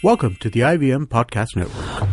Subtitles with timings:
[0.00, 2.08] Welcome to the IVM Podcast Network.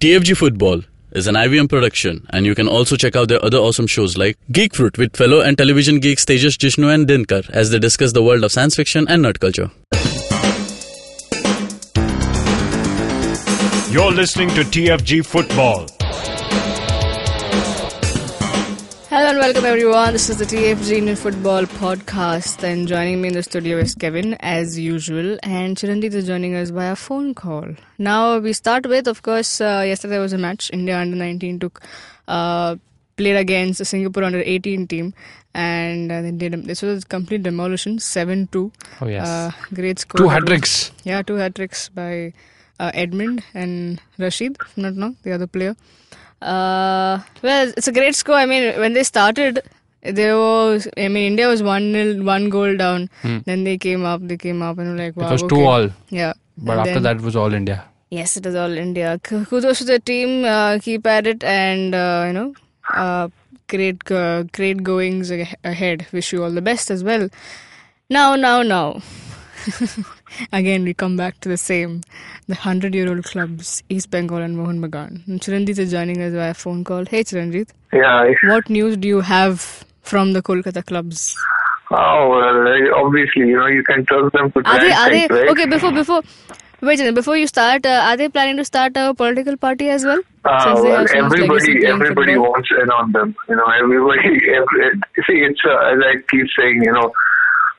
[0.00, 0.80] TFG Football
[1.12, 4.38] is an IVM production, and you can also check out their other awesome shows like
[4.50, 8.22] Geek Fruit with fellow and television geeks Tejas Jishnu and Dinkar as they discuss the
[8.22, 9.70] world of science fiction and nerd culture.
[13.92, 15.86] You're listening to TFG Football.
[19.14, 20.12] Hello and welcome everyone.
[20.12, 24.34] This is the TFG Indian Football Podcast, and joining me in the studio is Kevin,
[24.40, 27.68] as usual, and Chiranjit is joining us by a phone call.
[27.98, 30.68] Now we start with, of course, uh, yesterday was a match.
[30.72, 31.80] India under 19 took
[32.26, 32.74] uh,
[33.16, 35.14] played against the Singapore under 18 team,
[35.54, 38.72] and uh, they did this was a complete demolition, seven two.
[39.00, 40.18] Oh yes, Uh, great score.
[40.18, 40.90] two hat tricks.
[41.04, 42.32] Yeah, two hat tricks by
[42.80, 45.76] uh, Edmund and Rashid, if not wrong, the other player.
[46.44, 48.34] Uh, well, it's a great score.
[48.36, 49.62] I mean, when they started,
[50.02, 53.08] there was, I mean, India was 1 nil, one goal down.
[53.22, 55.24] Then they came up, they came up, and were like, wow.
[55.24, 55.28] Hmm.
[55.28, 55.54] It was okay.
[55.56, 56.32] two all, Yeah.
[56.58, 57.84] but And after then- that was all India.
[58.10, 59.18] Yes, it is all India.
[59.24, 60.44] Kudos to the team.
[60.44, 62.54] Uh, keep at it, and uh, you know,
[62.90, 63.28] uh,
[63.66, 66.06] great, uh, great goings ahead.
[66.12, 67.28] Wish you all the best as well.
[68.08, 69.00] Now, now, now.
[70.52, 72.02] Again, we come back to the same.
[72.48, 75.26] The hundred-year-old clubs, East Bengal and Mohun Bagan.
[75.26, 77.04] And Chiranjit is joining us via phone call.
[77.06, 77.70] Hey, Chiranjit.
[77.92, 78.32] Yeah.
[78.44, 81.36] What news do you have from the Kolkata clubs?
[81.90, 84.92] Oh, well, obviously, you know, you can trust them to Are they?
[84.92, 85.26] Are they?
[85.28, 85.50] right?
[85.50, 86.22] Okay, before before.
[86.80, 90.18] Wait before you start, uh, are they planning to start a political party as well?
[90.44, 92.50] Uh, well, have so much legacy everybody, everybody football?
[92.50, 93.34] wants in on them.
[93.48, 94.20] You know, everybody.
[94.54, 96.82] Every, see, it's uh, as I keep saying.
[96.84, 97.12] You know,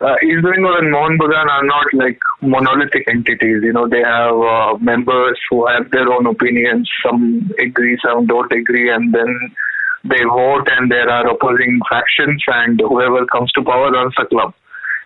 [0.01, 3.63] uh, and Mohun Bagan are not like monolithic entities.
[3.63, 6.89] You know, they have uh, members who have their own opinions.
[7.05, 9.55] Some agree, some don't agree, and then
[10.03, 14.53] they vote, and there are opposing factions, and whoever comes to power runs the club,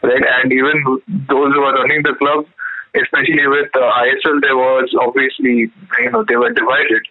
[0.02, 0.24] right?
[0.42, 2.46] And even those who are running the club,
[2.96, 7.06] especially with uh, ISL, there was obviously, you know, they were divided.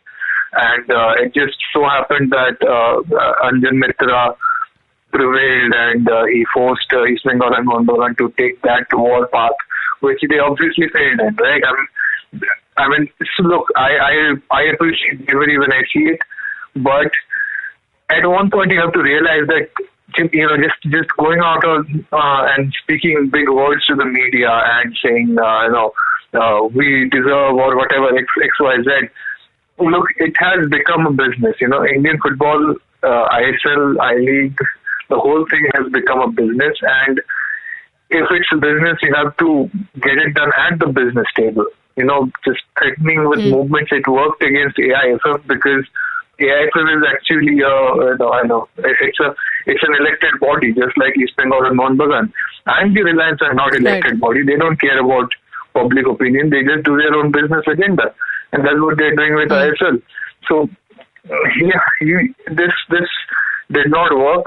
[0.52, 4.34] And uh, it just so happened that uh, uh, Anjan Mitra
[5.10, 9.52] prevailed and uh, he forced uh, East Bengal and Bagan to take that war path,
[10.00, 11.62] which they obviously failed right?
[11.64, 12.40] I mean,
[12.76, 13.08] I mean,
[13.40, 14.12] look, I, I,
[14.50, 16.20] I appreciate bravery when I see it,
[16.76, 17.10] but
[18.10, 19.68] at one point you have to realize that
[20.32, 24.50] you know just just going out on, uh, and speaking big words to the media
[24.50, 25.92] and saying uh, you know
[26.34, 29.08] uh, we deserve or whatever x x y z
[29.78, 34.58] look it has become a business you know indian football uh, isl i league
[35.08, 37.20] the whole thing has become a business and
[38.10, 39.70] if it's a business you have to
[40.00, 44.42] get it done at the business table you know just threatening with movements it worked
[44.42, 45.84] against aiff because
[46.40, 49.34] AIFF is actually, uh, no, I know, it's a
[49.66, 52.32] it's an elected body, just like East Bengal and Bagan.
[52.66, 54.20] And the Reliance are not elected Right.
[54.20, 54.42] body.
[54.44, 55.30] They don't care about
[55.74, 56.50] public opinion.
[56.50, 58.14] They just do their own business agenda,
[58.52, 60.00] and that's what they're doing with ISL.
[60.48, 60.68] So,
[61.60, 63.08] yeah, you, this this
[63.72, 64.46] did not work,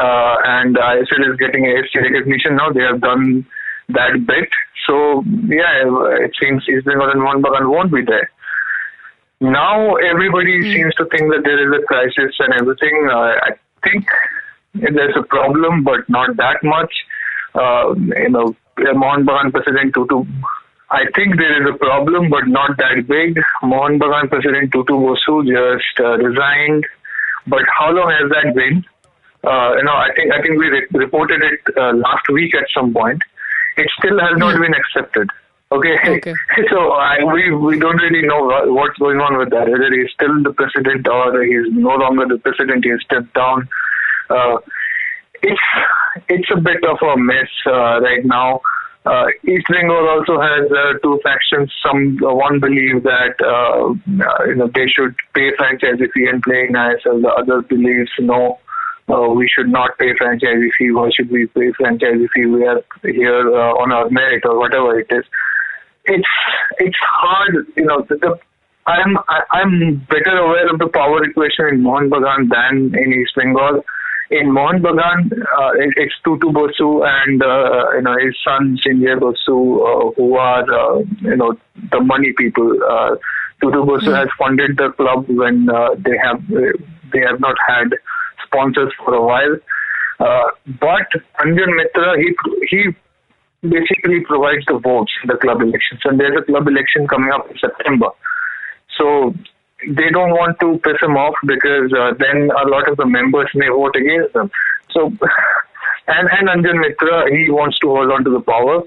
[0.00, 2.70] uh, and ISL is getting AFC recognition now.
[2.72, 3.46] They have done
[3.90, 4.48] that bit.
[4.86, 5.84] So, yeah,
[6.24, 8.30] it seems East Bengal and Mohun Bagan won't be there.
[9.40, 13.08] Now everybody seems to think that there is a crisis and everything.
[13.10, 13.50] Uh, I
[13.82, 14.06] think
[14.74, 16.92] there's a problem, but not that much.
[17.54, 20.24] Uh, you know, Mohun Bagan President Tutu.
[20.90, 23.40] I think there is a problem, but not that big.
[23.62, 26.84] Mohun Bagan President Tutu Bosu just uh, resigned.
[27.46, 28.84] But how long has that been?
[29.42, 32.66] Uh, you know, I think I think we re- reported it uh, last week at
[32.74, 33.22] some point.
[33.76, 35.28] It still has not been accepted.
[35.72, 35.96] Okay.
[36.18, 36.34] Okay.
[36.70, 39.68] so I, we we don't really know what- what's going on with that.
[39.68, 42.84] Whether he's still the president or he's no longer the president.
[42.84, 43.68] He has stepped down.
[44.28, 44.58] Uh,
[45.42, 45.60] it's
[46.28, 48.60] it's a bit of a mess uh, right now.
[49.06, 51.72] Uh, East Bengal also has uh, two factions.
[51.82, 56.42] Some uh, one believe that uh, uh, you know they should pay franchise fee and
[56.42, 57.22] play in ISL.
[57.22, 58.58] The other believes no,
[59.10, 60.90] uh, we should not pay franchise fee.
[60.92, 62.46] Why should we pay franchise fee?
[62.46, 65.24] We are here uh, on our merit or whatever it is.
[66.04, 66.28] It's
[66.78, 68.02] it's hard, you know.
[68.08, 68.38] The, the
[68.86, 73.34] I'm I, I'm better aware of the power equation in Mohun Bagan than in East
[73.36, 73.84] Bengal.
[74.30, 79.18] In Mohun Bagan, uh, it, it's Tutu Bosu and uh, you know his son Srinjoy
[79.18, 79.56] Bosu,
[79.88, 81.56] uh, who are uh, you know
[81.92, 82.72] the money people.
[82.82, 83.16] Uh,
[83.60, 86.42] Tutu Bosu has funded the club when uh, they have
[87.12, 87.92] they have not had
[88.50, 89.56] sponsors for a while.
[90.18, 90.50] Uh,
[90.80, 91.08] but
[91.40, 92.28] Anjan Mitra, he
[92.68, 92.80] he
[93.68, 97.50] basically provides the votes in the club elections, and there's a club election coming up
[97.50, 98.08] in September.
[98.98, 99.34] So
[99.88, 103.48] they don't want to piss him off because uh, then a lot of the members
[103.54, 104.50] may vote against them.
[104.90, 105.06] So,
[106.08, 108.82] and and Anjan Mitra, he wants to hold on to the power.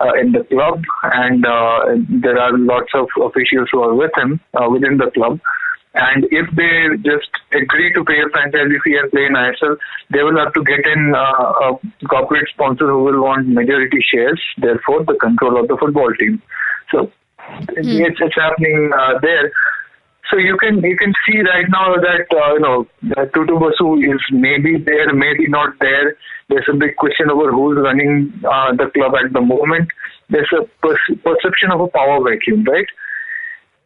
[0.00, 1.80] uh, in the club, and uh,
[2.22, 5.40] there are lots of officials who are with him uh, within the club.
[5.98, 9.76] And if they just agree to pay a franchise fee and play in ISL,
[10.10, 11.78] they will have to get in uh, a
[12.08, 16.40] corporate sponsor who will want majority shares, therefore the control of the football team.
[16.92, 17.10] So
[17.70, 19.50] it's, it's happening uh, there.
[20.30, 22.86] So you can you can see right now that uh, you know
[23.16, 26.16] that Tutu Basu is maybe there, maybe not there.
[26.48, 29.90] There's a big question over who's running uh, the club at the moment.
[30.28, 32.86] There's a per- perception of a power vacuum, right?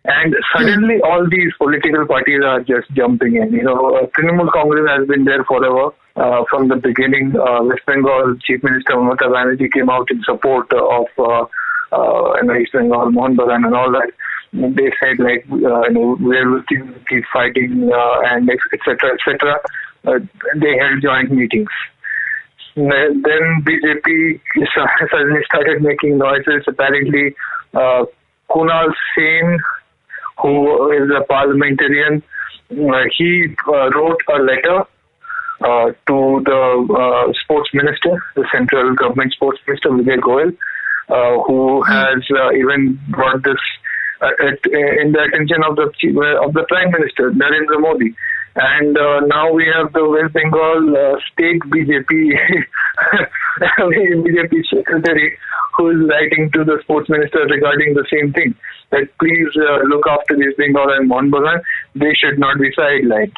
[0.05, 3.53] And suddenly, all these political parties are just jumping in.
[3.53, 5.95] You know, uh, Trinamool Congress has been there forever.
[6.15, 10.71] Uh, from the beginning, uh, West Bengal Chief Minister Mamata Banerjee came out in support
[10.73, 11.47] of uh,
[11.93, 14.11] uh, you know, East Bengal, Mohun Bagan, and all that.
[14.53, 19.15] They said like, uh, you know, we're looking to keep fighting uh, and etc.
[19.15, 19.61] etc.
[20.05, 20.19] Uh,
[20.57, 21.71] they held joint meetings.
[22.75, 24.41] Then BJP
[25.11, 26.65] suddenly started making noises.
[26.67, 27.35] Apparently,
[27.75, 28.05] uh,
[28.51, 29.59] Kunal Sen
[30.41, 32.23] who is a parliamentarian,
[32.71, 34.85] uh, he uh, wrote a letter
[35.63, 40.51] uh, to the uh, sports minister, the central government sports minister, Vijay Goel,
[41.09, 43.61] uh, who has uh, even brought this
[44.23, 45.87] at, in the attention of the
[46.43, 48.15] of the prime minister, Narendra Modi.
[48.55, 48.95] And
[49.29, 52.33] now we have the West Bengal state BJP
[53.79, 55.39] BJP secretary
[55.77, 58.55] who is writing to the sports minister regarding the same thing
[58.91, 61.61] that please uh, look after East Bengal and Bagan.
[61.95, 63.35] They should not be sidelined.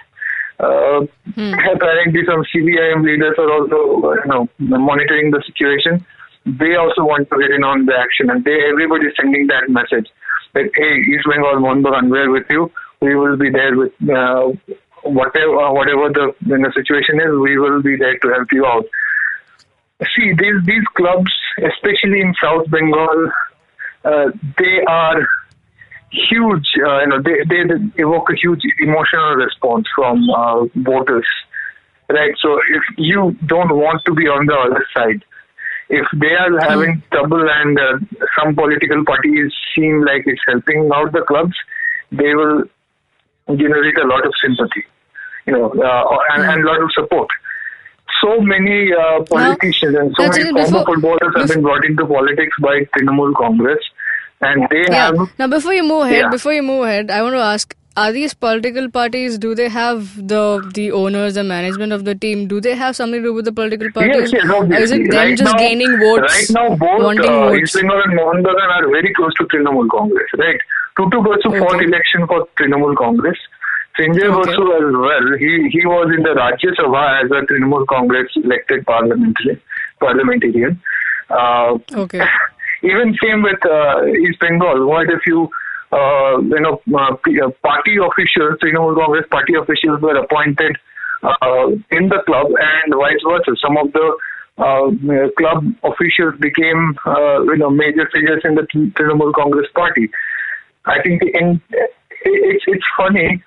[0.58, 1.54] Uh, hmm.
[1.74, 6.04] Apparently, some CPIM leaders are also, uh, you know, monitoring the situation.
[6.46, 9.68] They also want to get in on the action, and they everybody is sending that
[9.68, 10.10] message
[10.52, 12.70] that hey, East Bengal, Bagan, we're with you.
[13.00, 14.52] We will be there with uh,
[15.04, 17.30] whatever whatever the you know, situation is.
[17.40, 18.86] We will be there to help you out.
[20.16, 23.30] See, these these clubs, especially in South Bengal,
[24.04, 25.26] uh, they are
[26.10, 26.66] huge.
[26.84, 27.62] Uh, you know, they, they
[28.02, 31.26] evoke a huge emotional response from uh, voters,
[32.08, 32.34] right?
[32.40, 35.24] So if you don't want to be on the other side,
[35.88, 37.10] if they are having mm.
[37.10, 37.98] trouble and uh,
[38.38, 41.54] some political parties seem like it's helping out the clubs,
[42.10, 42.64] they will
[43.48, 44.84] generate a lot of sympathy,
[45.46, 47.28] you know, uh, and, and a lot of support
[48.24, 52.80] so many uh, politicians and so many former footballers have been brought into politics by
[52.96, 53.78] Trinamool Congress,
[54.40, 55.06] and they yeah.
[55.06, 55.30] have.
[55.38, 56.30] Now, before you move ahead, yeah.
[56.30, 59.38] before you move ahead, I want to ask: Are these political parties?
[59.38, 60.42] Do they have the
[60.74, 62.46] the owners, the management of the team?
[62.46, 64.32] Do they have something to do with the political parties?
[64.32, 64.84] Yes, yes, obviously.
[64.84, 66.32] Is it them right just now, gaining votes?
[66.36, 70.60] Right now, both uh, and Mohun Bagan are very close to Trinamool Congress, right?
[70.96, 71.58] Tutu Basu okay.
[71.58, 73.38] fought election for Trinamool Congress.
[73.96, 74.50] Srinjoy okay.
[74.50, 75.26] Basu as well.
[75.38, 79.62] He he was in the Rajya Sabha as a Trinamool Congress elected parliamentary
[80.00, 80.80] parliamentarian.
[81.30, 82.20] Uh, okay.
[82.82, 84.84] Even same with uh, East Bengal.
[84.86, 85.48] Quite a few
[85.92, 90.76] uh, you know uh, uh party officials, Trinamool Congress party officials were appointed
[91.22, 93.54] uh, in the club, and vice versa.
[93.62, 94.06] Some of the
[94.58, 100.10] uh, club officials became uh, you know major figures in the Trinamool Congress party.
[100.84, 101.62] I think in,
[102.24, 103.42] it's it's funny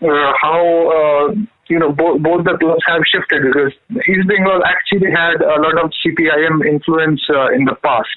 [0.00, 0.60] how
[1.30, 1.34] uh,
[1.68, 3.72] you know both, both the clubs have shifted because
[4.08, 8.16] East Bengal actually had a lot of CPIM influence uh, in the past.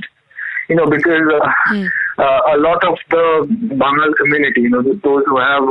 [0.70, 1.28] You know because
[1.72, 1.88] mm.
[2.18, 5.64] a lot of the Bengal community, you know, those who have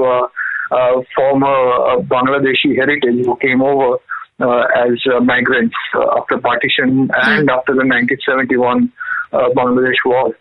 [0.73, 3.99] uh, former Bangladeshi heritage who came over
[4.39, 7.57] uh, as uh, migrants uh, after partition and mm.
[7.57, 8.93] after the 1971
[9.33, 10.37] Bangladesh war,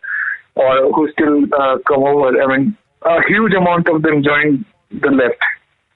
[0.56, 1.48] or who still
[1.88, 2.42] come over.
[2.42, 5.42] I mean, a huge amount of them joined the left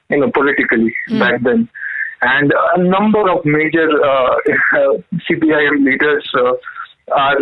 [0.10, 1.20] you know, politically mm.
[1.20, 1.70] back then.
[2.22, 4.36] And a number of major uh,
[5.30, 6.54] CPIM leaders uh,
[7.16, 7.40] are,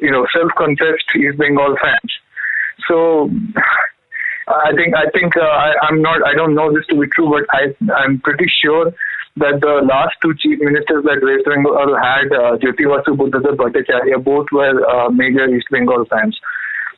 [0.00, 2.12] you know, self-confessed East Bengal fans.
[2.88, 3.30] So
[4.48, 6.26] I think I think uh, I, I'm not.
[6.26, 8.92] I don't know this to be true, but I I'm pretty sure
[9.36, 14.24] that the last two chief ministers that West Bengal had, uh, Jyoti Basu Buddhadeb Bhattacharya,
[14.24, 16.38] both were uh, major East Bengal fans.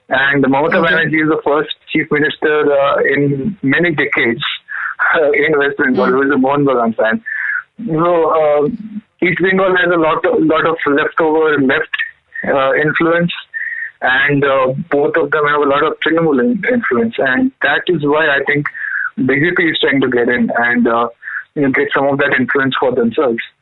[0.09, 0.95] And Mamata okay.
[0.95, 4.43] Banerjee is the first chief minister uh, in many decades
[5.35, 6.11] in West Bengal, mm.
[6.11, 7.25] who is a Mohun Bagan fan.
[7.87, 8.69] So uh,
[9.23, 11.95] East Bengal has a lot of lot of leftover left
[12.45, 13.33] uh, influence,
[14.03, 16.41] and uh, both of them have a lot of Trinamool
[16.73, 18.67] influence, and that is why I think
[19.19, 21.09] BJP is trying to get in and uh,
[21.55, 23.43] you know, get some of that influence for themselves.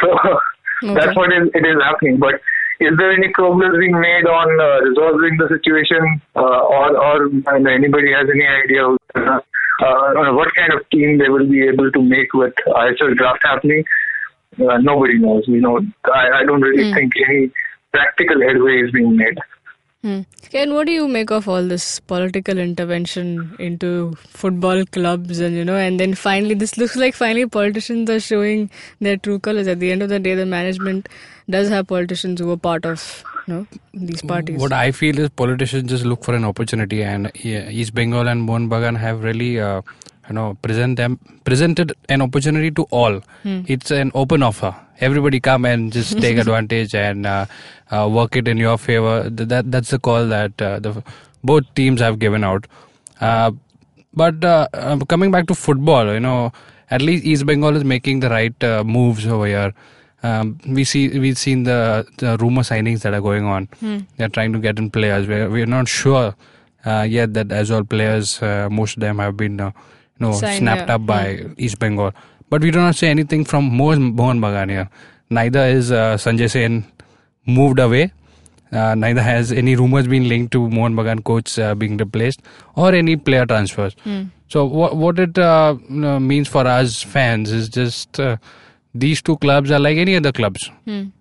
[0.00, 0.94] So okay.
[0.94, 2.18] that's what is, it is happening.
[2.18, 2.34] But
[2.78, 7.26] is there any progress being made on uh, resolving the situation, uh, or or
[7.66, 9.40] anybody has any idea?
[9.80, 13.84] Uh, what kind of team they will be able to make with ISL draft happening.
[14.58, 15.44] Uh, nobody knows.
[15.46, 16.94] You know, I, I don't really mm.
[16.94, 17.50] think any
[17.92, 19.38] practical headway is being made.
[20.02, 20.20] Hmm.
[20.50, 25.64] Ken, what do you make of all this political intervention into football clubs and you
[25.64, 28.70] know, and then finally, this looks like finally politicians are showing
[29.00, 29.66] their true colors.
[29.66, 31.08] At the end of the day, the management
[31.50, 34.58] does have politicians who are part of know these parties.
[34.58, 37.30] What I feel is politicians just look for an opportunity, and
[37.80, 39.58] East Bengal and Mohun Bagan have really.
[39.60, 39.80] Uh,
[40.30, 41.12] you know, present them
[41.44, 43.14] presented an opportunity to all.
[43.74, 44.72] It's an open offer.
[45.00, 47.46] Everybody come and just take advantage and uh,
[47.90, 49.14] uh, work it in your favor.
[49.30, 51.02] Th- That that's the call that uh, the
[51.42, 52.66] both teams have given out.
[53.28, 53.52] Uh,
[54.12, 56.52] but uh, um, coming back to football, you know,
[56.90, 59.72] at least East Bengal is making the right uh, moves over here.
[60.22, 63.68] Um, we see we've seen the, the rumor signings that are going on.
[64.16, 65.28] They're trying to get in players.
[65.28, 66.34] We're we're not sure
[66.84, 69.70] uh, yet that as all players, uh, most of them have been uh,
[70.18, 70.96] you know Signed, snapped yeah.
[70.96, 72.12] up by East Bengal.
[72.50, 74.88] But we do not see anything from Mohun Bagan here.
[75.30, 76.84] Neither is uh, Sanjay Sen
[77.46, 78.12] moved away.
[78.72, 82.42] Uh, neither has any rumors been linked to Mohun Bagan coach uh, being replaced
[82.74, 83.94] or any player transfers.
[84.48, 88.36] So what what it uh, means for us fans is just uh,
[88.94, 90.70] these two clubs are like any other clubs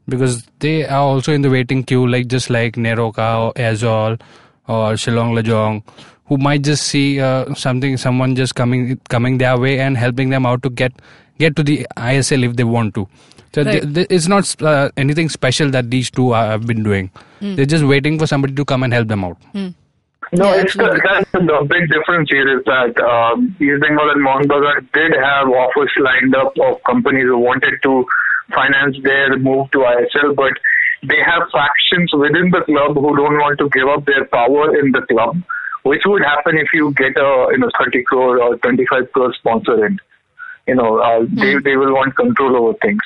[0.07, 4.19] because they are also in the waiting queue, like just like NEROCA or Aizawl
[4.67, 5.83] or Shillong Lajong,
[6.25, 10.45] who might just see uh, something, someone just coming coming their way and helping them
[10.45, 10.93] out to get
[11.39, 13.07] get to the ISL if they want to.
[13.55, 13.81] So Right.
[13.81, 17.11] th- th- it's not uh, anything special that these two are, have been doing.
[17.41, 19.37] They're just waiting for somebody to come and help them out.
[20.33, 21.01] No, Yeah, it's the, absolutely.
[21.07, 25.47] that's the big difference here is that um, East Bengal and Mohun Bagan did have
[25.47, 28.05] offers lined up of companies who wanted to
[28.53, 30.51] finance their move to ISL, but
[31.03, 34.91] they have factions within the club who don't want to give up their power in
[34.91, 35.37] the club,
[35.83, 39.85] which would happen if you get a you know 30 crore or 25 crore sponsor
[39.85, 39.99] in.
[40.67, 43.01] You know, uh, they they will want control over things.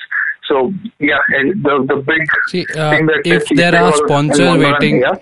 [0.48, 4.60] So yeah, and the the big See, uh, thing that if there are sponsors Mohun
[4.60, 5.16] Bagan- waiting- yeah.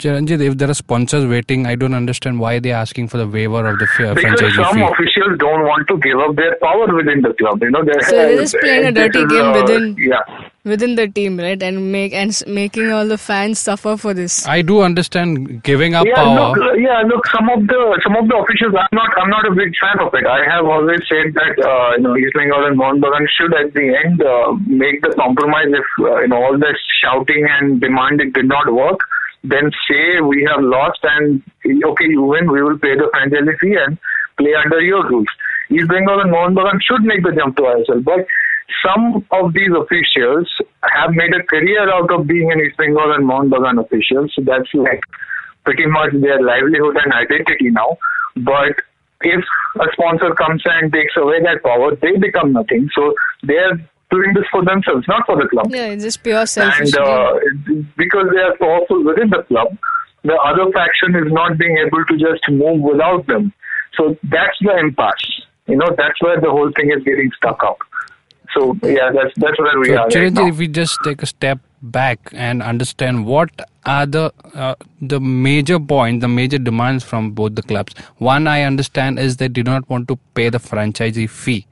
[0.00, 3.66] Chiranjit, if there are sponsors waiting, I don't understand why they're asking for the waiver
[3.68, 4.82] of the f- Because franchise some fee.
[4.82, 7.62] officials don't want to give up their power within the club.
[7.62, 10.24] You know, they're, So they're just playing a dirty this is, game uh, within- Yeah,
[10.64, 11.62] within the team, right?
[11.62, 14.46] And make and s- making all the fans suffer for this.
[14.48, 16.14] I do understand giving up yeah.
[16.14, 16.56] power.
[16.56, 17.02] Look, yeah.
[17.06, 18.74] Look, some of the some of the officials.
[18.80, 19.10] I'm not.
[19.20, 20.26] I'm not a big fan of it.
[20.26, 23.72] I have always said that uh, you know East Bengal and Mohun Bagan should at
[23.74, 25.68] the end uh, make the compromise.
[25.68, 29.00] If uh, you know all this shouting and demanding did not work,
[29.42, 32.50] then say we have lost and okay, you win.
[32.50, 33.98] We will pay the franchise fee and
[34.36, 35.28] play under your rules.
[35.70, 38.26] East Bengal and Mohun Bagan should make the jump to ISL, but
[38.84, 40.50] some of these officials
[40.82, 44.32] have made a career out of being an East Bengal and Mohun Bagan officials.
[44.34, 45.00] So that's like
[45.64, 47.98] pretty much their livelihood and identity now.
[48.36, 48.82] But
[49.22, 49.44] if
[49.80, 52.88] a sponsor comes and takes away that power, they become nothing.
[52.94, 53.78] So they're
[54.10, 55.70] doing this for themselves, not for the club.
[55.70, 56.92] Yeah, it's just pure selfish.
[56.94, 57.38] And uh,
[57.96, 59.76] because they are powerful within the club,
[60.22, 63.52] the other faction is not being able to just move without them.
[63.96, 65.42] So that's the impasse.
[65.66, 67.78] You know, that's where the whole thing is getting stuck up.
[68.54, 71.60] So yeah, that's that's where we So, are right if we just take a step
[71.82, 73.50] back and understand what
[73.86, 77.94] are the uh, the major points, the major demands from both the clubs.
[78.18, 81.66] One, I understand, is they do not want to pay the franchisee fee,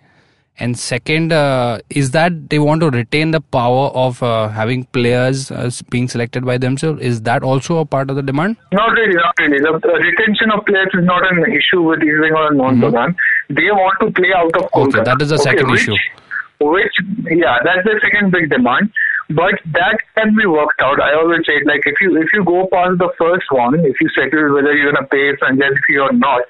[0.58, 5.50] and second, uh, is that they want to retain the power of uh, having players
[5.50, 7.00] uh, being selected by themselves.
[7.00, 8.56] Is that also a part of the demand?
[8.72, 9.58] Not really, not really.
[9.58, 13.16] The, the retention of players is not an issue with Bengal and Mohun Bagan.
[13.48, 14.90] They want to play out of Kolkata.
[14.90, 15.04] Mm-hmm.
[15.04, 15.96] that is the second which, issue.
[16.60, 16.94] Which,
[17.30, 18.92] yeah, that's the second big demand.
[19.30, 21.00] But that can be worked out.
[21.02, 24.08] I always say, like, if you if you go past the first one, if you
[24.16, 26.40] settle whether you're gonna pay franchise fee or not,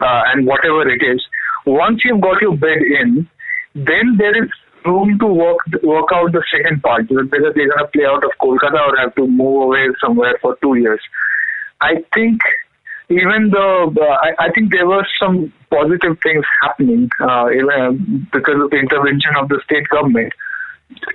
[0.00, 1.26] uh, and whatever it is,
[1.66, 3.28] once you've got your bid in,
[3.74, 4.50] then there is
[4.84, 8.80] room to work work out the second part, whether they're gonna play out of Kolkata
[8.88, 11.00] or have to move away somewhere for two years.
[11.80, 12.40] I think
[13.10, 18.62] even though uh, I, I think there were some positive things happening uh, even because
[18.62, 20.32] of the intervention of the state government.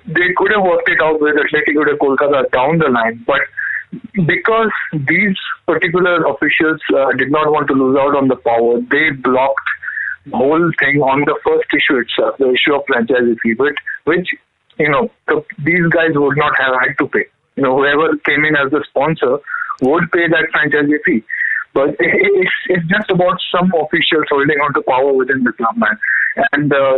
[0.06, 3.42] They could have worked it out with Atletico de Kolkata down the line, but
[4.26, 5.36] because these
[5.68, 9.85] particular officials uh, did not want to lose out on the power, they blocked the
[10.32, 14.28] whole thing on the first issue itself, the issue of franchise fee, which, which
[14.78, 17.26] you know, the, these guys would not have had to pay.
[17.56, 19.38] You know, whoever came in as the sponsor
[19.82, 21.24] would pay that franchise fee.
[21.74, 25.78] But it, it's, it's just about some officials holding on to power within the club,
[25.78, 25.98] man.
[26.54, 26.98] And, uh,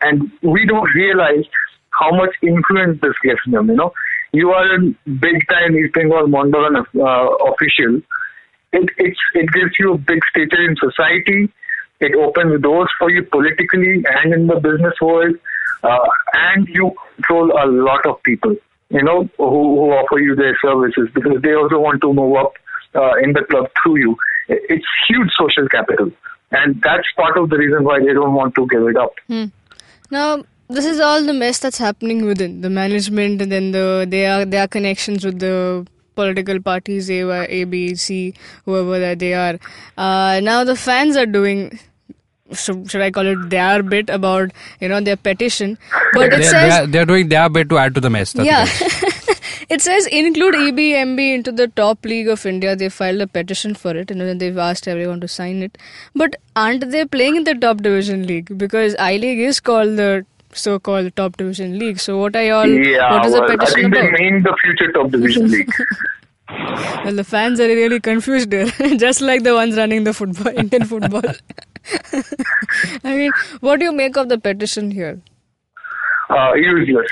[0.00, 1.44] and we don't realize
[1.90, 3.92] how much influence this gives them, you know.
[4.32, 4.78] You are a
[5.10, 8.00] big time East Bengal Mohun Bagan uh, official.
[8.72, 11.52] It, it's, it gives you a big stature in society.
[12.00, 15.36] It opens doors for you politically and in the business world.
[15.82, 18.54] Uh, and you control a lot of people.
[18.90, 22.52] you know, who, who offer you their services because they also want to move up
[22.94, 24.16] uh, in the club through you.
[24.48, 26.10] It's huge social capital,
[26.50, 29.12] and that's part of the reason why they don't want to give it up.
[30.10, 34.44] Now, this is all the mess that's happening within the management, and then the their
[34.44, 39.56] their connections with the political parties, A, B, C, whoever that they are.
[39.96, 41.78] Uh, now the fans are doing.
[42.52, 45.78] So should I call it their bit about you know their petition?
[46.12, 48.34] But it They're, says they're, they're doing their bit to add to the mess.
[48.34, 48.66] Yeah.
[48.68, 49.40] it.
[49.70, 52.74] it says include E EBMB into the top league of India.
[52.74, 55.78] They filed a petition for it, and then they've asked everyone to sign it.
[56.14, 58.56] But aren't they playing in the top division league?
[58.58, 62.00] Because I League is called the so-called top division league.
[62.00, 62.66] So what are y'all?
[62.66, 64.18] Yeah, what is well, the I petition think about?
[64.18, 65.70] they mean the future top division league.
[66.49, 68.67] Well, the fans are really confused here,
[68.97, 71.23] just like the ones running the football, Indian football.
[73.03, 73.31] I mean,
[73.61, 75.21] what do you make of the petition here?
[76.29, 77.07] uh, useless.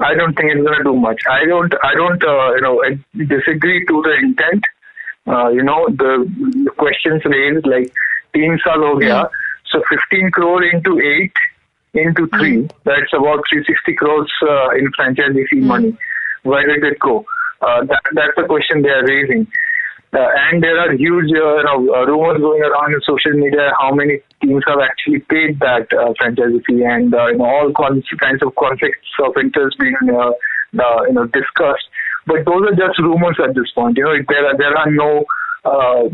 [0.00, 1.20] I don't think it's going to do much.
[1.30, 1.72] I don't.
[1.82, 2.22] I don't.
[2.22, 4.64] Uh, you know, I disagree to the intent.
[5.26, 6.24] Uh, you know, the,
[6.64, 7.92] the questions raised like
[8.34, 9.28] तीन साल हो गया.
[9.72, 11.32] So 15 crore into eight
[11.94, 12.68] into three.
[12.84, 15.96] That's about 360 crores uh, in franchisee fee money.
[16.42, 17.24] Where did it go?
[17.63, 19.47] Uh, that, that's the question they are raising.
[20.13, 23.73] Uh, and there are huge uh, you know, uh, rumors going around in social media
[23.79, 27.71] how many teams have actually paid that uh, franchise fee and uh, you know, all
[27.73, 28.05] kinds
[28.43, 30.13] of conflicts of interest being you
[30.73, 31.89] know discussed.
[32.27, 33.97] But those are just rumors at this point.
[33.97, 35.25] You know, there are there are no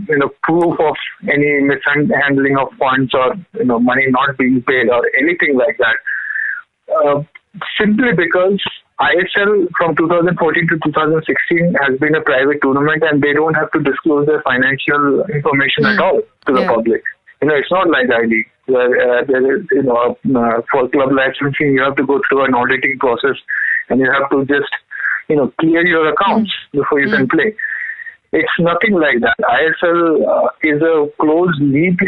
[0.07, 0.95] you know proof of
[1.27, 7.27] any mishandling of funds or you know money not being paid or anything like that.
[7.79, 8.61] Simply because
[9.01, 13.79] ISL from 2014 to 2016 has been a private tournament and they don't have to
[13.79, 16.67] disclose their financial information at all to the Yeah.
[16.67, 17.03] public.
[17.41, 20.87] You know, it's not like I League where uh, there is, you know, uh, for
[20.89, 23.37] club licensing you have to go through an auditing process
[23.89, 24.69] and you have to just,
[25.27, 27.55] you know, clear your accounts before you can play.
[28.31, 29.37] It's nothing like that.
[29.39, 31.99] ISL uh, is a closed league.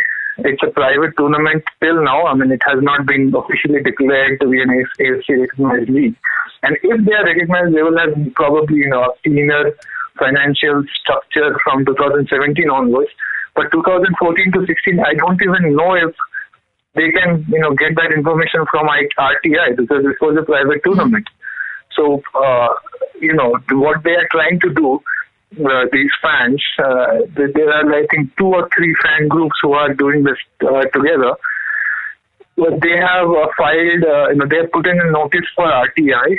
[0.46, 2.26] It's a private tournament till now.
[2.26, 6.16] I mean, it has not been officially declared to be an AFC recognized league.
[6.64, 9.72] And if they are recognized, they will have probably you know a cleaner
[10.18, 13.12] financial structure from 2017 onwards.
[13.56, 16.16] But 2014 to 16, I don't even know if
[16.96, 21.28] they can you know get that information from RTI because it was a private tournament.
[21.96, 22.70] So uh,
[23.20, 25.02] you know what they are trying to do.
[25.54, 29.94] Uh, these fans, uh, there are I think two or three fan groups who are
[29.94, 31.36] doing this uh, together.
[32.56, 35.66] But they have uh, filed, uh, you know, they have put in a notice for
[35.66, 36.36] RTI.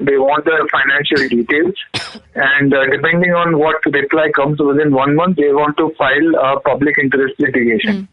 [0.00, 1.74] They want the financial details,
[2.34, 6.60] and uh, depending on what reply comes within one month, they want to file a
[6.60, 8.08] public interest litigation.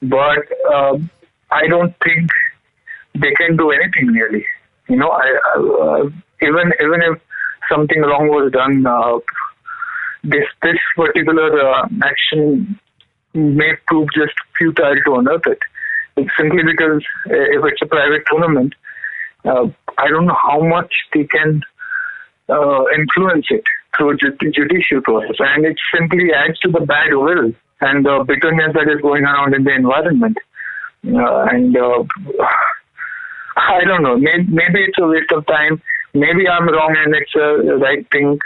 [0.00, 0.98] But uh,
[1.50, 2.30] I don't think
[3.14, 4.46] they can do anything really.
[4.88, 6.04] You know, I, uh,
[6.40, 7.20] even even if
[7.68, 9.18] something wrong was done, uh,
[10.24, 12.78] this this particular uh, action
[13.34, 15.58] may prove just futile to unearth it.
[16.16, 18.74] It's simply because uh, if it's a private tournament,
[19.44, 19.66] uh,
[19.98, 21.62] I don't know how much they can
[22.48, 23.62] uh, influence it
[23.96, 28.74] through ju- judicial process, and it simply adds to the bad will and the bitterness
[28.74, 30.36] that is going around in the environment.
[31.06, 32.02] Uh, and uh,
[33.56, 34.16] I don't know.
[34.16, 35.80] Maybe, maybe it's a waste of time.
[36.14, 38.38] Maybe I'm wrong and it's a right thing.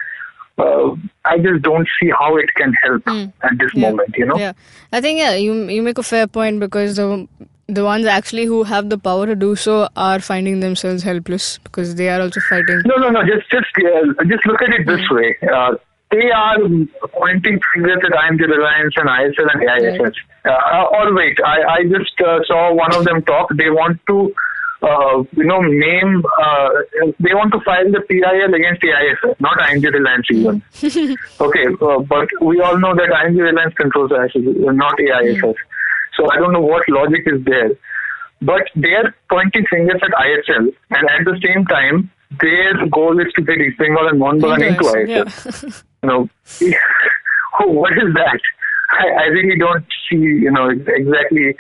[0.58, 3.90] Uh, I just don't see how it can help at this Yeah.
[3.90, 4.14] moment.
[4.16, 4.38] You know.
[4.38, 4.52] Yeah,
[4.92, 7.26] I think yeah, you you make a fair point because the
[7.68, 11.94] the ones actually who have the power to do so are finding themselves helpless because
[11.94, 12.82] they are also fighting.
[12.84, 13.22] No, no, no.
[13.24, 15.36] Just, just, uh, just look at it this way.
[15.50, 15.74] Uh,
[16.10, 16.58] they are
[17.14, 20.14] pointing fingers at IMG Reliance and ISL and AIFF.
[20.44, 23.48] Uh, or wait, I, I just uh, saw one of them talk.
[23.56, 24.34] They want to,
[24.82, 26.22] uh, you know, name.
[26.40, 26.68] Uh,
[27.20, 30.62] they want to file the PIL against the ISS, not IMG Reliance even.
[31.40, 35.56] okay, uh, but we all know that IMG Reliance controls ISS, not AIFF.
[36.16, 37.70] So I don't know what logic is there.
[38.42, 43.42] But they're pointing fingers at ISL, and at the same time, their goal is to
[43.42, 45.08] get East Bengal and Mohun Bagan into ISL.
[45.08, 45.80] Yeah.
[46.02, 46.28] You know,
[47.60, 48.40] oh, what is that?
[48.90, 51.56] I, I really don't see, you know, exactly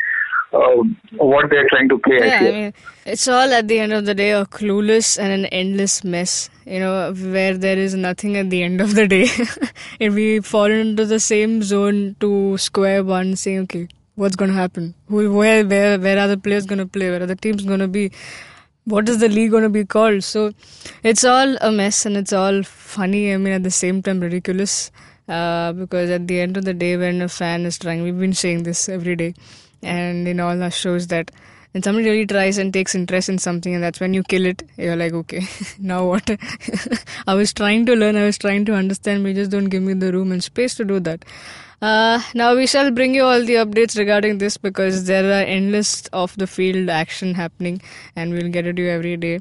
[0.52, 0.82] uh,
[1.16, 2.74] what they're trying to play Yeah, at I mean,
[3.06, 6.78] it's all at the end of the day a clueless and an endless mess, you
[6.78, 9.22] know, where there is nothing at the end of the day.
[10.00, 14.56] if we fall into the same zone to square one, saying, okay, what's going to
[14.56, 14.94] happen?
[15.08, 17.10] Who, where, where, where are the players going to play?
[17.10, 18.12] Where are the teams going to be?
[18.84, 20.24] What is the league going to be called?
[20.24, 20.52] So
[21.02, 23.32] it's all a mess and it's all funny.
[23.32, 24.90] I mean, at the same time, ridiculous.
[25.28, 28.34] Uh, because at the end of the day, when a fan is trying, we've been
[28.34, 29.34] saying this every day,
[29.82, 31.30] and in all our shows that
[31.72, 34.62] when somebody really tries and takes interest in something, and that's when you kill it.
[34.76, 35.42] You're like, okay,
[35.78, 36.30] now what?
[37.26, 39.94] I was trying to learn, I was trying to understand, but just don't give me
[39.94, 41.24] the room and space to do that.
[41.80, 46.08] Uh, now we shall bring you all the updates regarding this because there are endless
[46.12, 47.82] off the field action happening
[48.14, 49.40] and we'll get it to you every day.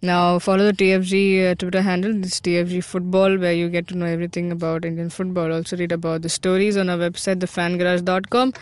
[0.00, 4.06] Now follow the TFG uh, Twitter handle, this TFG Football, where you get to know
[4.06, 5.52] everything about Indian football.
[5.52, 8.52] Also read about the stories on our website, thefangarage.com.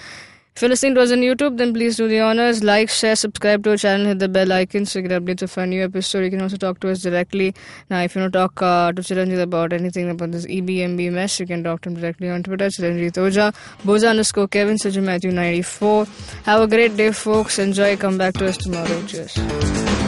[0.59, 2.65] If you're listening to us on YouTube, then please do the honors.
[2.65, 5.57] Like, share, subscribe to our channel, hit the bell icon so you get updates of
[5.57, 6.25] our new episode.
[6.25, 7.55] You can also talk to us directly.
[7.91, 11.39] Now, if you want to talk uh, to Chiranjit about anything about this EBMB mess,
[11.39, 15.31] you can talk to him directly on Twitter, Chiranjit Oja, Boza underscore Kevin, Saju Matthew
[15.31, 16.07] 94.
[16.43, 17.61] Have a great day, folks.
[17.61, 17.97] Enjoy.
[17.97, 19.01] Come back to us tomorrow.
[19.07, 20.08] Cheers.